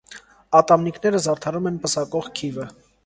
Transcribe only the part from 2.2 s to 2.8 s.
քիվը։